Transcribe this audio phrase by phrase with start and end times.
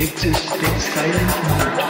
[0.00, 1.89] Just in silent mode.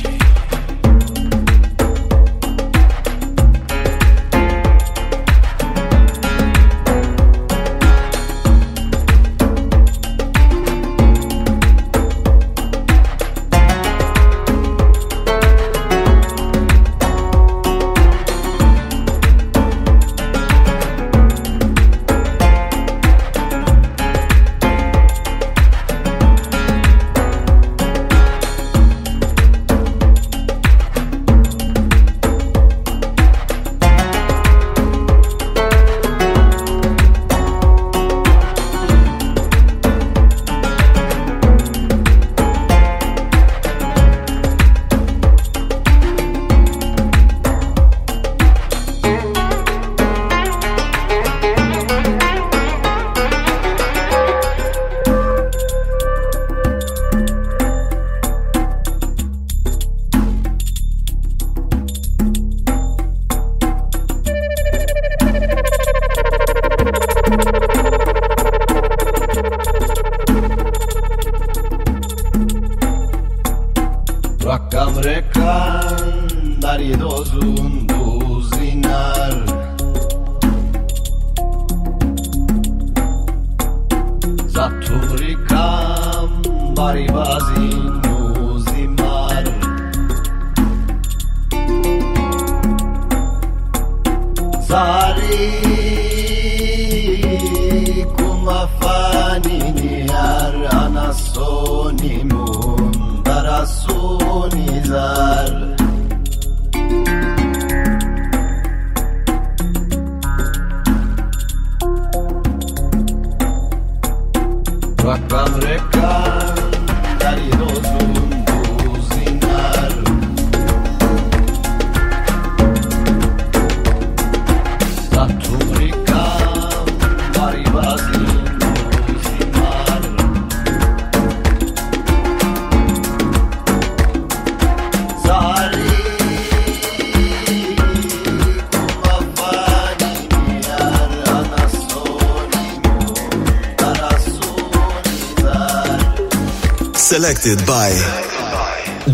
[147.41, 147.89] Selected by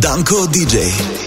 [0.01, 1.26] Danko DJ.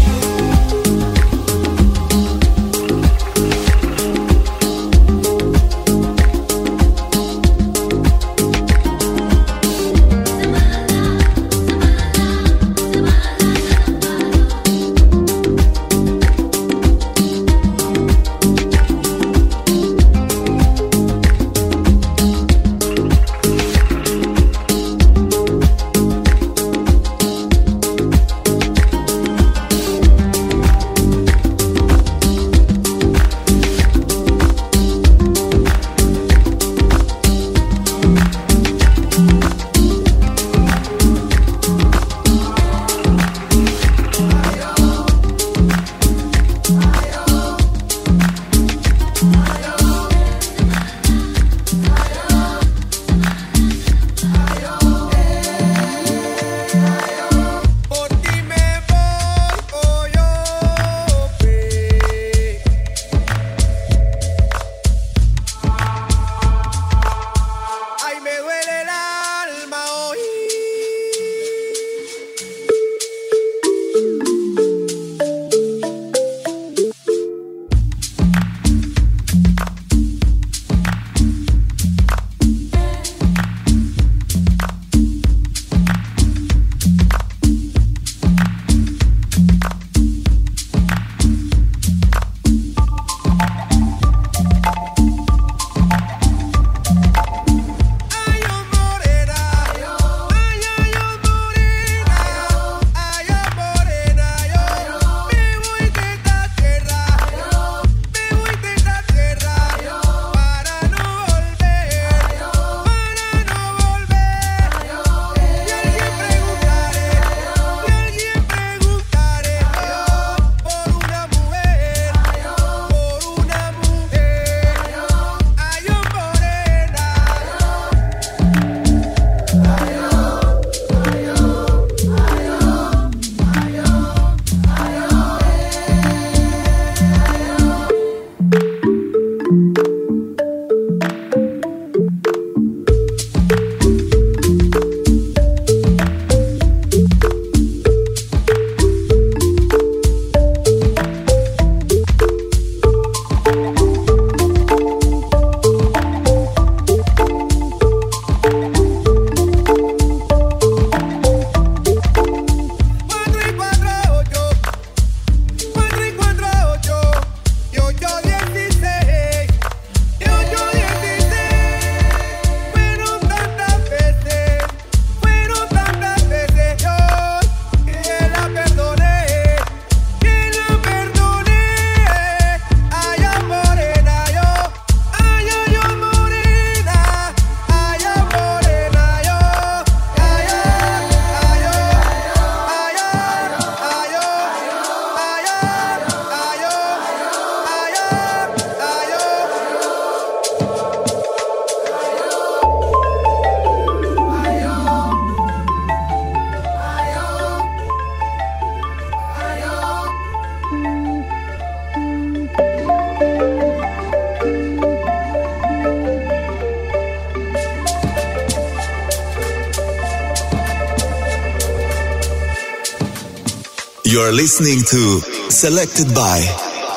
[224.31, 226.39] You're listening to Selected by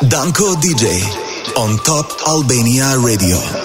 [0.06, 1.02] Danko DJ
[1.56, 3.63] on Top Albania Radio.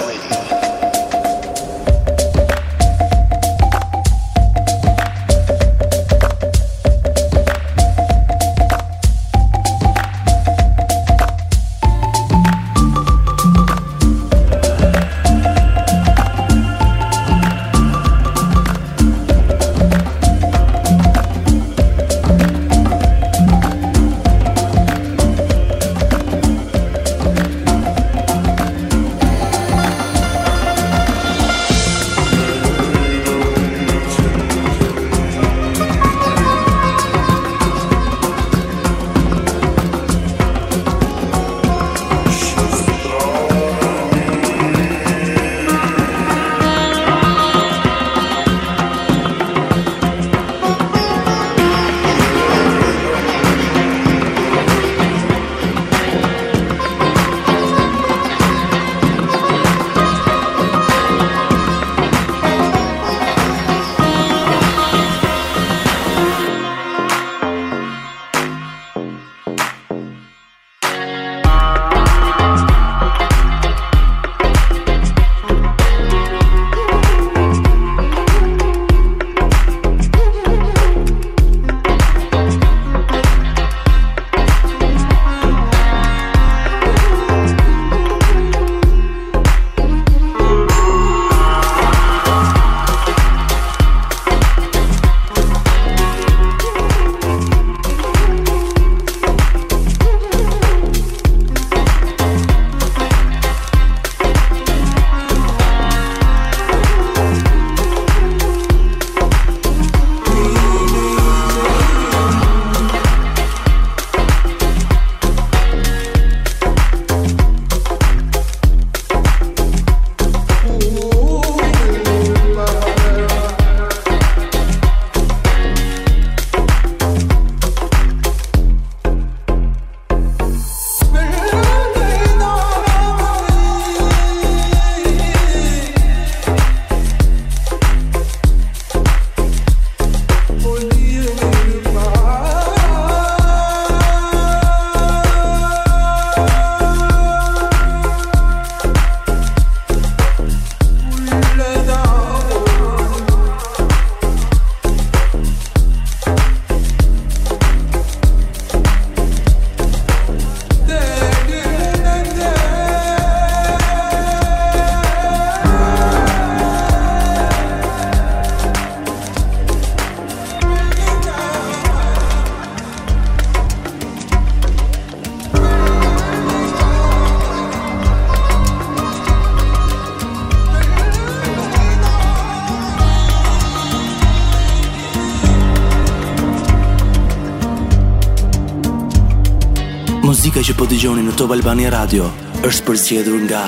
[190.80, 192.30] Po dëgjoni në Top Albania Radio
[192.64, 193.64] është përzgjedhur nga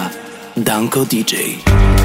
[0.56, 2.01] Danko DJ.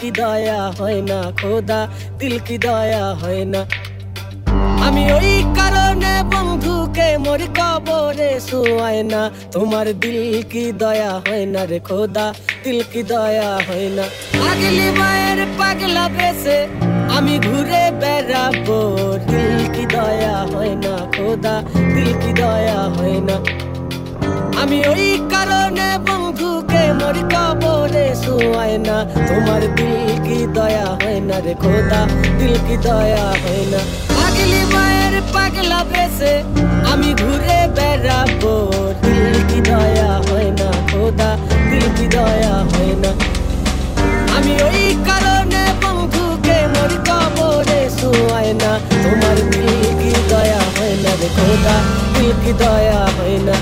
[0.00, 1.80] কি দয়া হয় না, খোদা,
[2.18, 3.60] দিল কি দয়া হয় না।
[4.86, 9.22] আমি ওই কারণে বন্ধুকে মোর কবরে শুয়ায় না।
[9.54, 10.18] তোমার দিল
[10.52, 12.26] কি দয়া হয় না রে, খোদা,
[12.64, 14.04] দিল কি দয়া হয় না।
[14.50, 16.58] আগলি মায়ের পাগলা বেসে
[17.16, 18.78] আমি ঘুরে বেড়াবো।
[19.30, 21.54] দিল কি দয়া হয় না, খোদা,
[21.94, 23.36] দিল কি দয়া হয় না।
[24.60, 25.88] আমি ওই কারণে
[27.00, 28.96] মোর কবরে শুয়ায় না।
[29.28, 32.00] তোমার দিল কি দয়া হয় না রে খোদা,
[32.38, 33.80] দিল কি দয়া হয় না।
[34.16, 36.32] পাগলি মায়ের পাগলা বেসে
[36.90, 38.54] আমি ঘুরে বেড়াবো।
[39.02, 41.30] দিল কি দয়া হয় না খোদা,
[41.70, 43.10] দিল কি দয়া হয় না।
[44.36, 48.70] আমি ওই কারণে বন্ধুকে মোর কবরে শুয়ায় না।
[49.02, 49.68] তোমার দিল
[50.00, 51.76] কি দয়া হয় না রে খোদা,
[52.14, 53.56] দিল কি দয়া হয় না।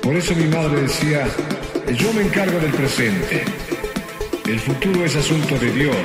[0.00, 1.26] Por eso mi madre decía,
[1.96, 3.42] yo me encargo del presente.
[4.46, 5.96] El futuro es asunto de Dios.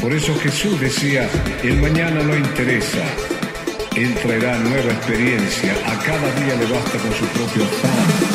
[0.00, 1.28] Por eso Jesús decía,
[1.62, 3.04] el mañana no interesa.
[3.94, 5.74] Él traerá nueva experiencia.
[5.84, 8.29] A cada día le basta con su propio afán.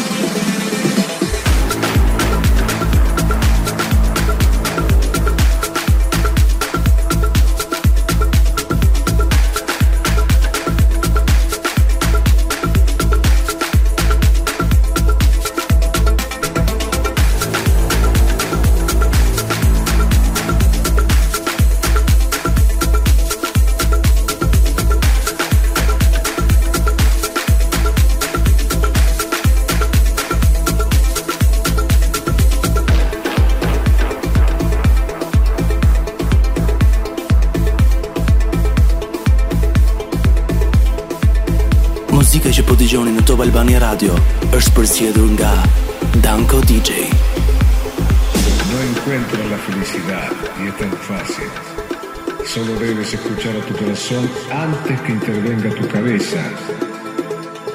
[43.86, 44.16] Radio
[44.58, 45.52] është përzgjedhur nga
[46.24, 47.06] Danko DJ.
[48.72, 51.50] No encuentras la felicidad y es tan fácil.
[52.54, 56.42] Solo debes escuchar a tu corazón antes que intervenga tu cabeza,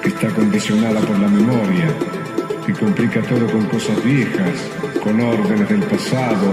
[0.03, 1.89] que está condicionada por la memoria,
[2.67, 4.57] que complica todo con cosas viejas,
[5.05, 6.47] con órdenes del pasado,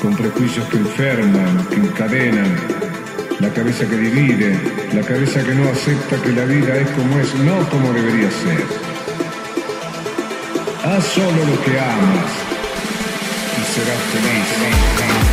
[0.00, 2.75] con prejuicios que enferman, que encadenan,
[3.46, 4.58] la cabeza que divide,
[4.92, 8.64] la cabeza que no acepta que la vida es como es, no como debería ser.
[10.84, 12.32] Haz solo lo que amas
[13.56, 15.25] y serás feliz.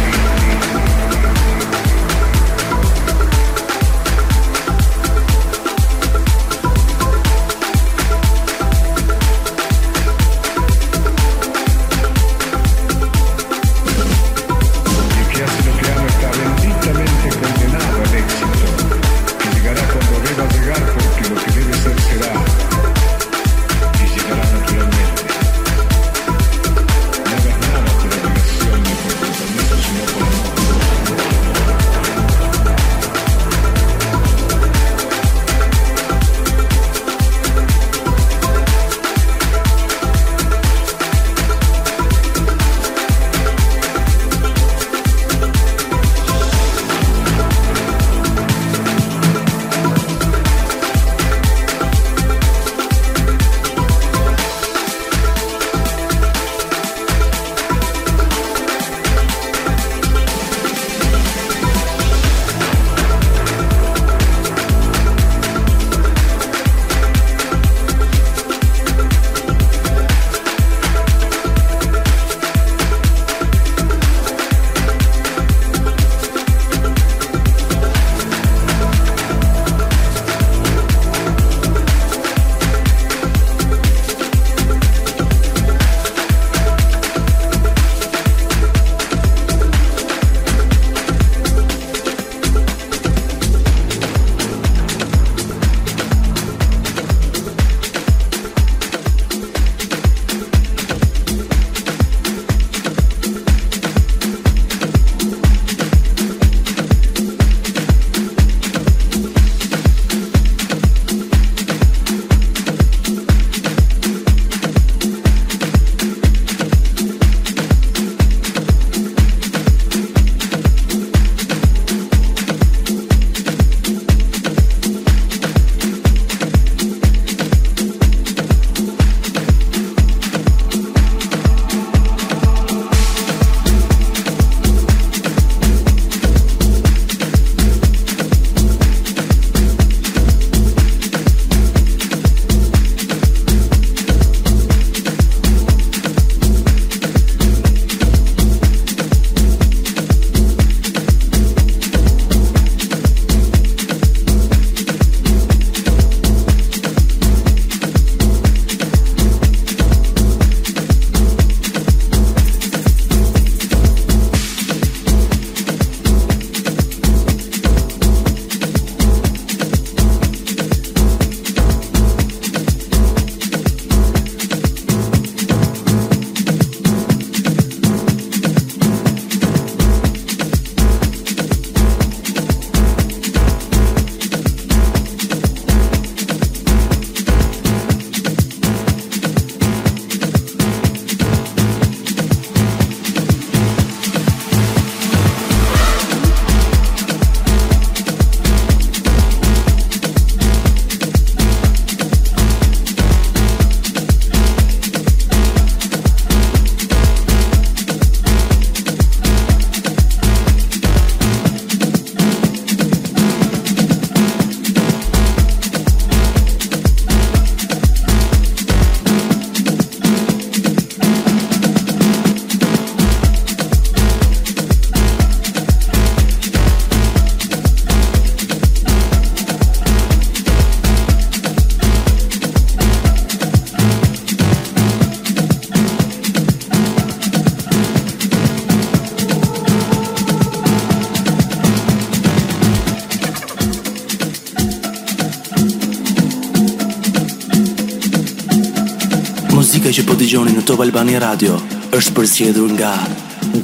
[250.93, 251.55] Albania Radio
[251.97, 252.91] është përzgjedhur nga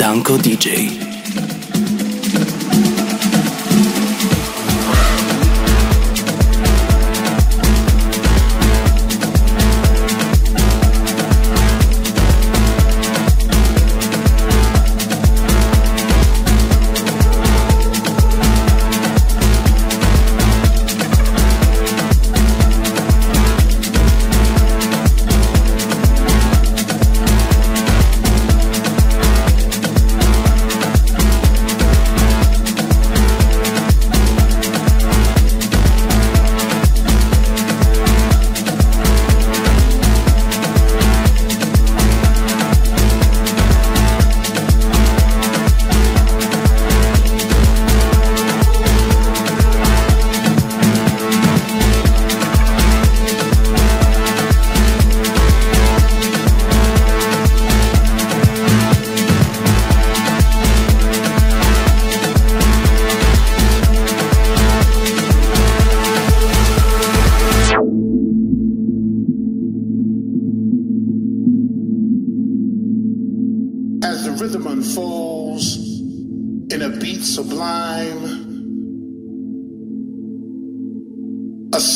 [0.02, 1.09] Danko DJ.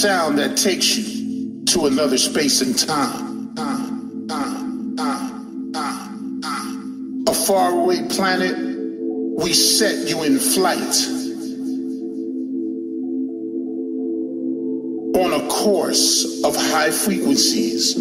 [0.04, 3.56] Sound that takes you to another space and time.
[7.26, 8.54] A faraway planet,
[9.41, 10.93] we set you in flight
[15.24, 17.95] on a course of high frequencies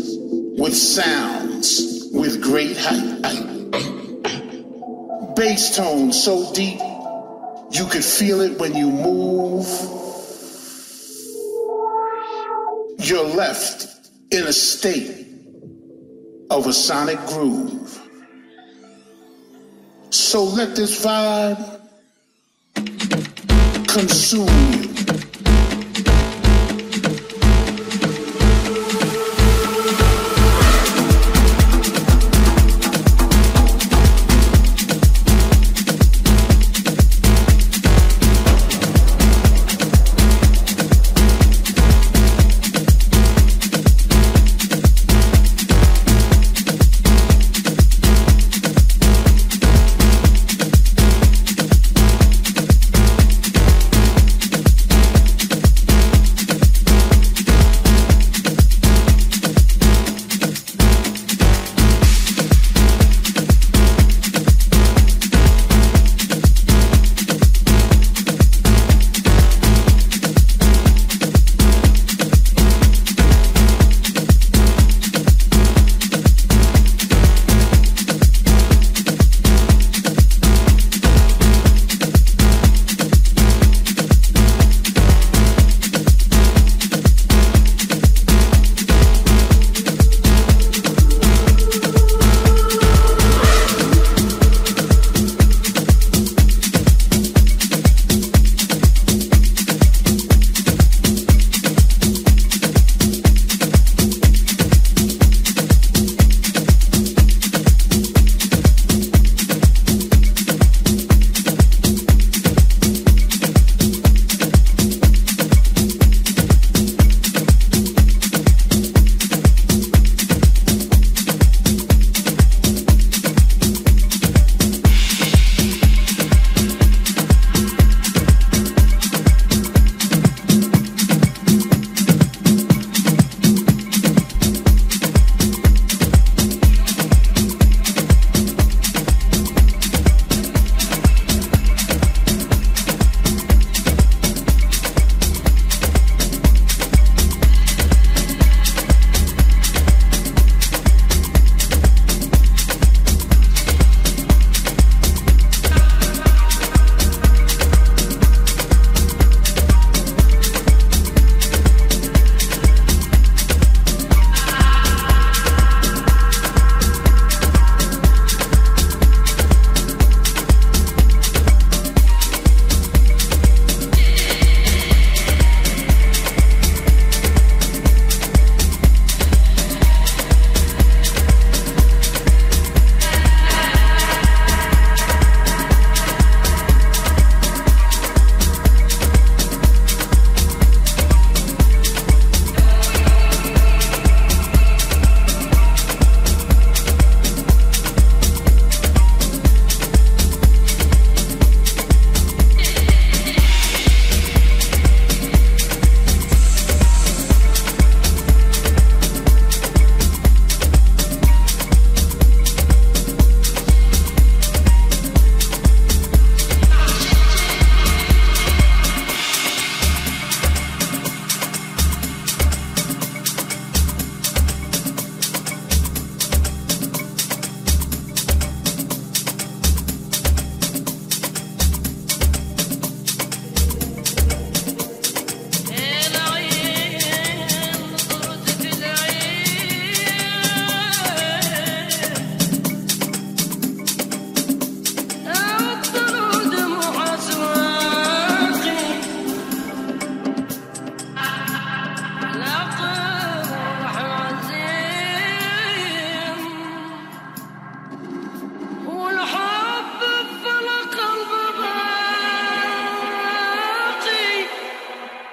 [0.59, 3.22] with sounds with great height.
[5.36, 6.80] Bass tone so deep
[7.70, 10.01] you could feel it when you move.
[13.05, 13.88] You're left
[14.30, 15.26] in a state
[16.50, 18.00] of a sonic groove.
[20.11, 21.80] So let this vibe
[23.88, 25.11] consume you.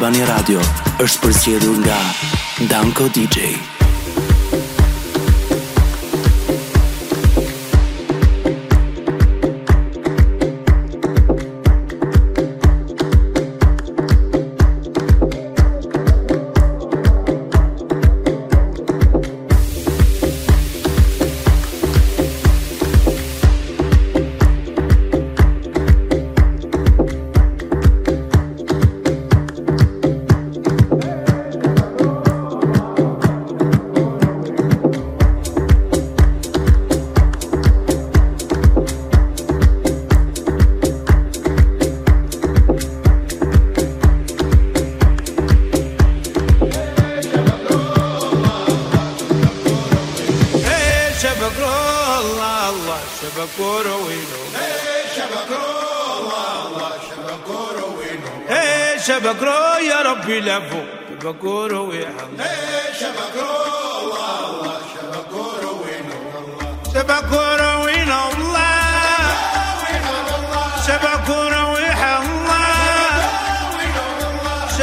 [0.00, 0.62] Albania Radio
[1.04, 1.98] është përzgjedhur nga
[2.72, 3.79] Danko DJ.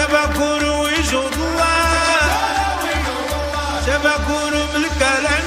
[0.08, 2.22] شبكون وجود الله
[3.86, 5.47] شبكون ملك العلم